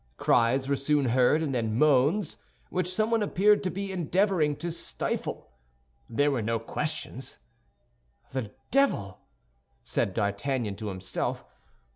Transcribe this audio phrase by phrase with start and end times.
[0.17, 2.37] Cries were soon heard, and then moans,
[2.71, 5.51] which someone appeared to be endeavoring to stifle.
[6.09, 7.37] There were no questions.
[8.31, 9.19] "The devil!"
[9.83, 11.43] said D'Artagnan to himself.